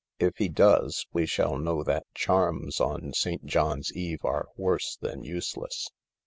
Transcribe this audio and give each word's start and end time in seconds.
If 0.17 0.37
he 0.37 0.49
does, 0.49 1.05
we 1.13 1.27
shall 1.27 1.59
know 1.59 1.83
that 1.83 2.07
charms 2.15 2.79
on 2.81 3.13
St. 3.13 3.45
John's 3.45 3.93
Eve 3.93 4.25
are 4.25 4.47
worse 4.57 4.97
than 4.99 5.23
useless. 5.23 5.91